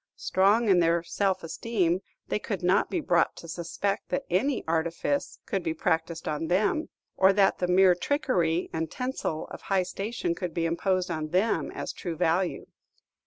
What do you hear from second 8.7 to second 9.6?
and tinsel